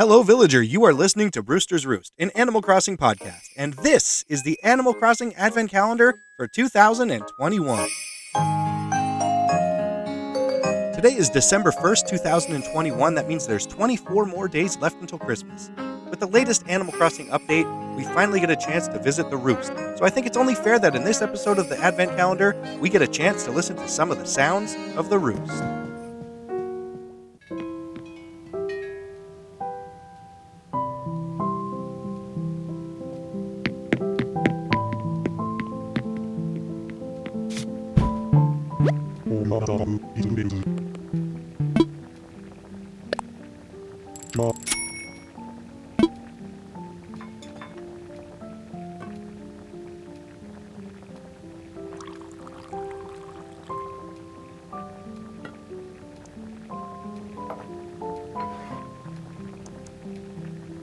[0.00, 0.62] Hello, villager.
[0.62, 4.94] You are listening to Brewster's Roost, an Animal Crossing podcast, and this is the Animal
[4.94, 7.88] Crossing Advent Calendar for 2021.
[10.94, 13.14] Today is December 1st, 2021.
[13.16, 15.68] That means there's 24 more days left until Christmas.
[16.08, 19.72] With the latest Animal Crossing update, we finally get a chance to visit the Roost.
[19.96, 22.88] So I think it's only fair that in this episode of the Advent Calendar, we
[22.88, 25.87] get a chance to listen to some of the sounds of the Roost.
[39.66, 40.54] Çağrı izin verildi.
[44.36, 44.52] Çağrı.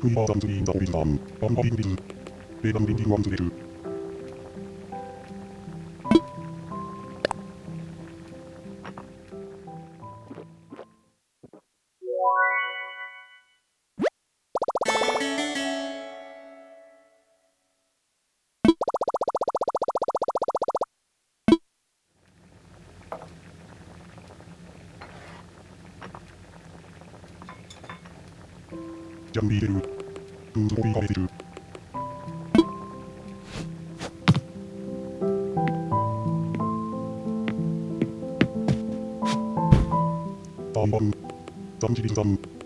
[0.00, 1.18] Privatens Dienstagbildagen.
[1.42, 1.98] Am Abendbild.
[2.62, 3.69] Während dem Dienstagbild.
[29.32, 29.80] 준비를
[30.52, 31.28] 구속비가를
[40.74, 41.10] 담바우
[41.78, 42.59] 잠시리삼